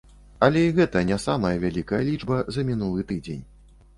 Але 0.45 0.61
і 0.67 0.71
гэта 0.77 1.01
не 1.09 1.17
самая 1.25 1.51
вялікая 1.65 2.01
лічба 2.09 2.39
за 2.55 2.65
мінулы 2.69 3.07
тыдзень. 3.13 3.45